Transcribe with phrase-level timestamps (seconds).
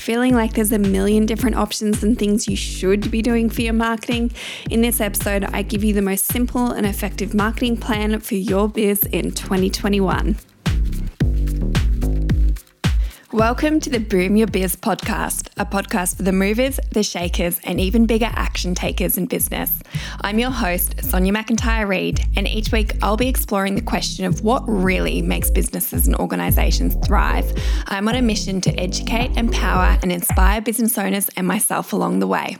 [0.00, 3.74] Feeling like there's a million different options and things you should be doing for your
[3.74, 4.32] marketing?
[4.70, 8.66] In this episode, I give you the most simple and effective marketing plan for your
[8.66, 10.38] biz in 2021.
[13.32, 17.80] Welcome to the Boom Your Biz podcast, a podcast for the movers, the shakers, and
[17.80, 19.70] even bigger action takers in business.
[20.22, 24.42] I'm your host, Sonia McIntyre Reid, and each week I'll be exploring the question of
[24.42, 27.52] what really makes businesses and organizations thrive.
[27.86, 32.26] I'm on a mission to educate, empower, and inspire business owners and myself along the
[32.26, 32.56] way.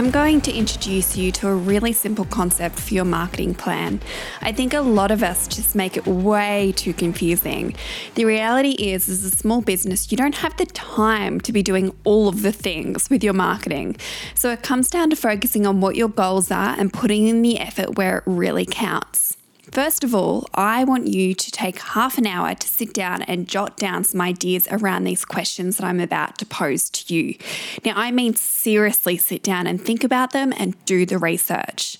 [0.00, 4.00] I'm going to introduce you to a really simple concept for your marketing plan.
[4.40, 7.74] I think a lot of us just make it way too confusing.
[8.14, 11.94] The reality is, as a small business, you don't have the time to be doing
[12.04, 13.98] all of the things with your marketing.
[14.34, 17.58] So it comes down to focusing on what your goals are and putting in the
[17.58, 19.36] effort where it really counts.
[19.72, 23.46] First of all, I want you to take half an hour to sit down and
[23.46, 27.36] jot down some ideas around these questions that I'm about to pose to you.
[27.84, 31.98] Now, I mean, seriously sit down and think about them and do the research.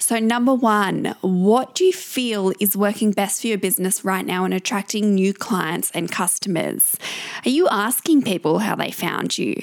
[0.00, 4.44] So, number one, what do you feel is working best for your business right now
[4.44, 6.96] in attracting new clients and customers?
[7.44, 9.60] Are you asking people how they found you?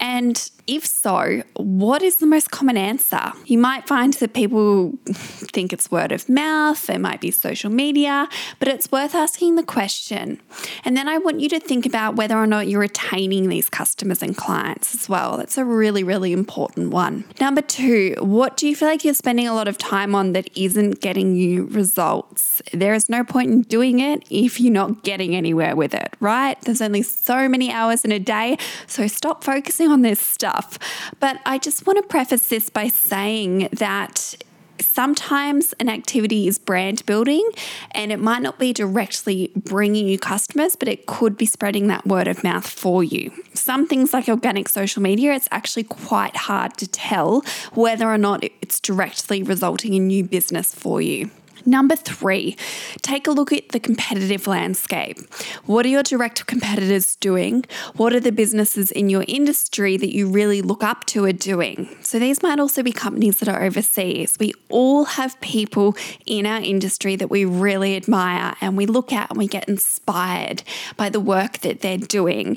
[0.00, 3.32] And if so, what is the most common answer?
[3.46, 8.28] You might find that people think it's word of mouth, it might be social media,
[8.58, 10.40] but it's worth asking the question.
[10.84, 14.22] And then I want you to think about whether or not you're retaining these customers
[14.22, 15.38] and clients as well.
[15.38, 17.24] That's a really, really important one.
[17.40, 20.54] Number two, what do you feel like you're spending a lot of time on that
[20.56, 22.60] isn't getting you results?
[22.72, 26.60] There is no point in doing it if you're not getting anywhere with it, right?
[26.62, 30.78] There's only so many hours in a day, so stop focusing on this stuff.
[31.20, 34.36] But I just want to preface this by saying that
[34.80, 37.48] sometimes an activity is brand building
[37.92, 42.06] and it might not be directly bringing you customers, but it could be spreading that
[42.06, 43.32] word of mouth for you.
[43.54, 48.44] Some things like organic social media, it's actually quite hard to tell whether or not
[48.44, 51.30] it's directly resulting in new business for you.
[51.68, 52.56] Number three,
[53.02, 55.18] take a look at the competitive landscape.
[55.66, 57.66] What are your direct competitors doing?
[57.94, 61.94] What are the businesses in your industry that you really look up to are doing?
[62.00, 64.34] So these might also be companies that are overseas.
[64.40, 69.28] We all have people in our industry that we really admire and we look at
[69.28, 70.62] and we get inspired
[70.96, 72.56] by the work that they're doing.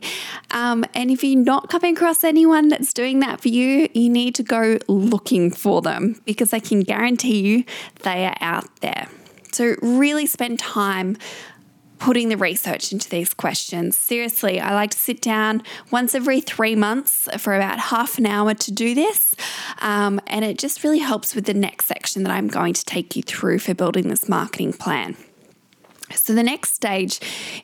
[0.51, 4.35] Um, and if you're not coming across anyone that's doing that for you, you need
[4.35, 7.65] to go looking for them because I can guarantee you
[8.03, 9.00] they are out there there.
[9.51, 11.17] So, really spend time
[12.01, 13.95] putting the research into these questions.
[13.95, 18.55] Seriously, I like to sit down once every three months for about half an hour
[18.55, 19.35] to do this.
[19.81, 23.15] Um, and it just really helps with the next section that I'm going to take
[23.15, 25.15] you through for building this marketing plan.
[26.15, 27.19] So, the next stage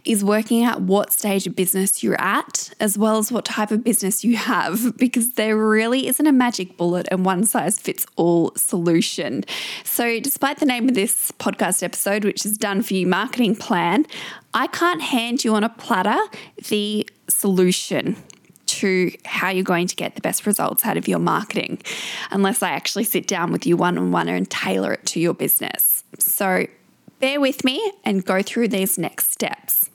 [0.05, 3.83] is working out what stage of business you're at, as well as what type of
[3.83, 8.53] business you have, because there really isn't a magic bullet and one size fits all
[8.55, 9.43] solution.
[9.83, 14.05] So, despite the name of this podcast episode, which is Done for You Marketing Plan,
[14.53, 16.19] I can't hand you on a platter
[16.69, 18.15] the solution
[18.67, 21.81] to how you're going to get the best results out of your marketing
[22.31, 25.33] unless I actually sit down with you one on one and tailor it to your
[25.33, 26.03] business.
[26.19, 26.67] So,
[27.19, 29.89] Bear with me and go through these next steps.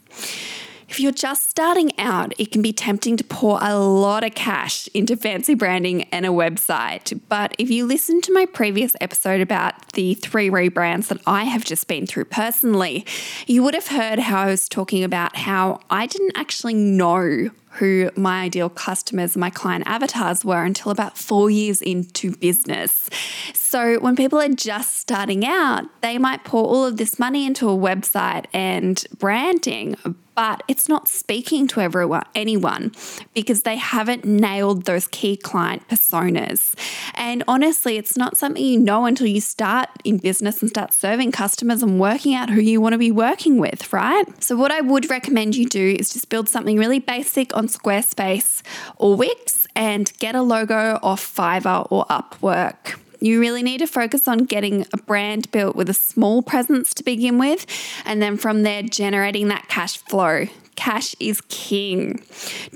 [0.88, 4.88] If you're just starting out, it can be tempting to pour a lot of cash
[4.92, 7.18] into fancy branding and a website.
[7.30, 11.64] But if you listen to my previous episode about the three rebrands that I have
[11.64, 13.06] just been through personally,
[13.46, 18.10] you would have heard how I was talking about how I didn't actually know who
[18.16, 23.08] my ideal customers, my client avatars were until about four years into business.
[23.54, 27.68] So when people are just starting out, they might pour all of this money into
[27.70, 29.96] a website and branding,
[30.34, 32.92] but it's not speaking to everyone, anyone
[33.34, 36.74] because they haven't nailed those key client personas.
[37.14, 41.32] And honestly, it's not something you know until you start in business and start serving
[41.32, 44.24] customers and working out who you want to be working with, right?
[44.42, 48.62] So, what I would recommend you do is just build something really basic on Squarespace
[48.96, 52.98] or Wix and get a logo off Fiverr or Upwork.
[53.20, 57.04] You really need to focus on getting a brand built with a small presence to
[57.04, 57.66] begin with,
[58.04, 60.46] and then from there, generating that cash flow.
[60.74, 62.20] Cash is king.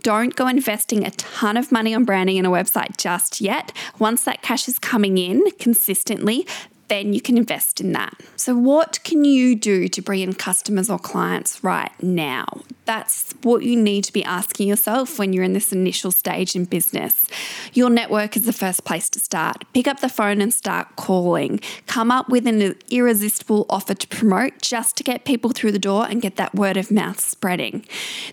[0.03, 3.73] Don't go investing a ton of money on branding and a website just yet.
[3.99, 6.47] Once that cash is coming in consistently,
[6.89, 8.15] then you can invest in that.
[8.37, 12.47] So, what can you do to bring in customers or clients right now?
[12.85, 16.65] That's what you need to be asking yourself when you're in this initial stage in
[16.65, 17.27] business.
[17.73, 19.65] Your network is the first place to start.
[19.73, 21.61] Pick up the phone and start calling.
[21.87, 26.07] Come up with an irresistible offer to promote just to get people through the door
[26.09, 27.85] and get that word of mouth spreading.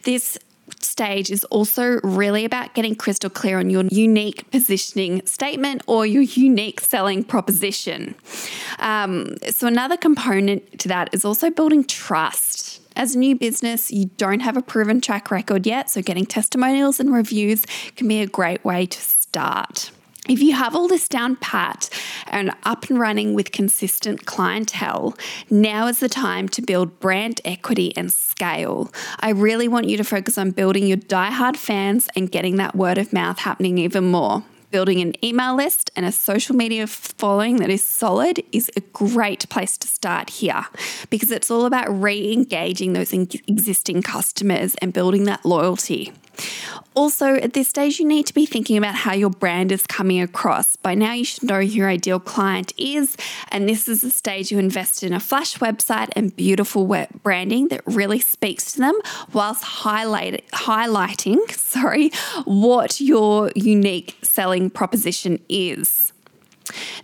[0.04, 0.38] This
[0.84, 6.24] stage is also really about getting crystal clear on your unique positioning statement or your
[6.24, 8.16] unique selling proposition.
[8.80, 12.82] Um, so, another component to that is also building trust.
[12.96, 17.00] As a new business, you don't have a proven track record yet, so getting testimonials
[17.00, 17.66] and reviews
[17.96, 19.92] can be a great way to start.
[20.30, 21.90] If you have all this down pat
[22.28, 25.18] and up and running with consistent clientele,
[25.50, 28.90] now is the time to build brand equity and scale.
[29.20, 32.98] I really want you to focus on building your die-hard fans and getting that word
[32.98, 34.46] of mouth happening even more.
[34.72, 39.50] Building an email list and a social media following that is solid is a great
[39.50, 40.66] place to start here
[41.10, 46.14] because it's all about re engaging those existing customers and building that loyalty.
[46.96, 50.22] Also, at this stage, you need to be thinking about how your brand is coming
[50.22, 50.76] across.
[50.76, 53.18] By now, you should know who your ideal client is,
[53.52, 57.70] and this is the stage you invest in a flash website and beautiful web branding
[57.70, 58.96] that really speaks to them,
[59.32, 62.12] whilst highlight, highlighting, sorry,
[62.46, 66.14] what your unique selling proposition is.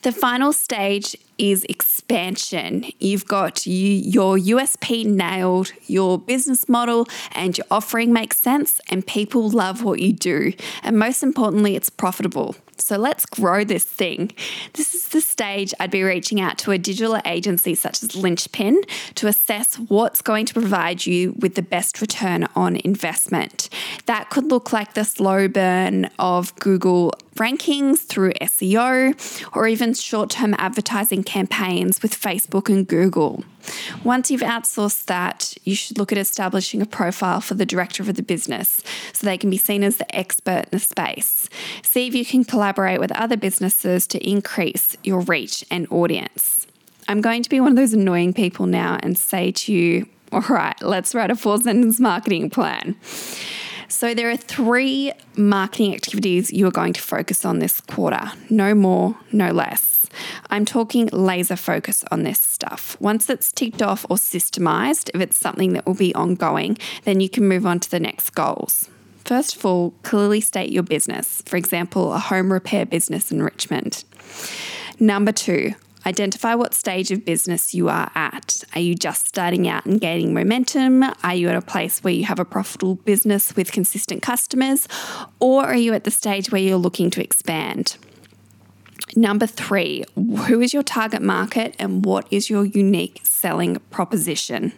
[0.03, 2.85] The final stage is expansion.
[2.99, 9.05] You've got you, your USP nailed, your business model and your offering makes sense, and
[9.07, 10.53] people love what you do.
[10.83, 12.55] And most importantly, it's profitable.
[12.81, 14.31] So let's grow this thing.
[14.73, 18.81] This is the stage I'd be reaching out to a digital agency such as Linchpin
[19.15, 23.69] to assess what's going to provide you with the best return on investment.
[24.05, 30.29] That could look like the slow burn of Google rankings through SEO or even short
[30.29, 33.43] term advertising campaigns with Facebook and Google.
[34.03, 38.15] Once you've outsourced that, you should look at establishing a profile for the director of
[38.15, 38.81] the business
[39.13, 41.47] so they can be seen as the expert in the space.
[41.83, 46.65] See if you can collaborate with other businesses to increase your reach and audience.
[47.07, 50.41] I'm going to be one of those annoying people now and say to you, all
[50.49, 52.95] right, let's write a four sentence marketing plan.
[53.87, 58.75] So, there are three marketing activities you are going to focus on this quarter no
[58.75, 59.88] more, no less.
[60.49, 62.97] I'm talking laser focus on this stuff.
[62.99, 67.29] Once it's ticked off or systemized, if it's something that will be ongoing, then you
[67.29, 68.89] can move on to the next goals.
[69.25, 71.43] First of all, clearly state your business.
[71.45, 74.03] For example, a home repair business in Richmond.
[74.99, 75.75] Number two,
[76.05, 78.63] Identify what stage of business you are at.
[78.73, 81.03] Are you just starting out and gaining momentum?
[81.03, 84.87] Are you at a place where you have a profitable business with consistent customers?
[85.39, 87.97] Or are you at the stage where you're looking to expand?
[89.19, 94.71] Number three, who is your target market and what is your unique selling proposition?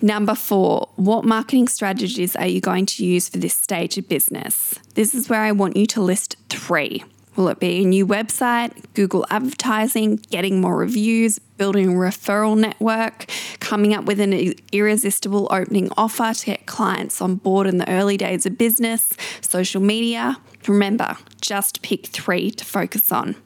[0.00, 4.78] Number four, what marketing strategies are you going to use for this stage of business?
[4.94, 7.02] This is where I want you to list three.
[7.34, 13.26] Will it be a new website, Google advertising, getting more reviews, building a referral network,
[13.58, 18.16] coming up with an irresistible opening offer to get clients on board in the early
[18.16, 20.36] days of business, social media?
[20.68, 23.36] Remember, just pick three to focus on.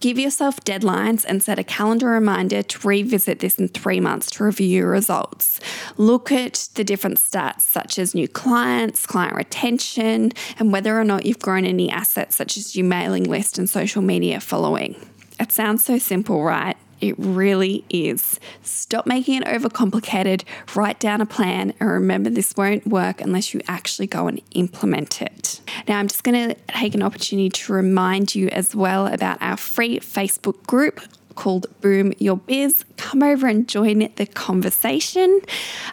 [0.00, 4.44] Give yourself deadlines and set a calendar reminder to revisit this in three months to
[4.44, 5.58] review your results.
[5.96, 11.26] Look at the different stats, such as new clients, client retention, and whether or not
[11.26, 14.94] you've grown any assets, such as your mailing list and social media following.
[15.40, 16.76] It sounds so simple, right?
[17.00, 18.40] It really is.
[18.62, 20.44] Stop making it overcomplicated.
[20.74, 25.22] Write down a plan and remember this won't work unless you actually go and implement
[25.22, 25.60] it.
[25.86, 29.56] Now, I'm just going to take an opportunity to remind you as well about our
[29.56, 31.00] free Facebook group
[31.38, 32.84] called Boom Your Biz.
[32.96, 35.40] Come over and join the conversation.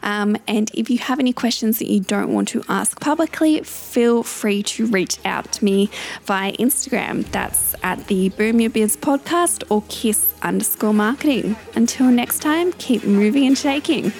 [0.01, 4.23] Um, and if you have any questions that you don't want to ask publicly, feel
[4.23, 5.91] free to reach out to me
[6.23, 7.25] via Instagram.
[7.31, 11.55] That's at the Boom Your Biz podcast or kiss underscore marketing.
[11.75, 14.11] Until next time, keep moving and shaking.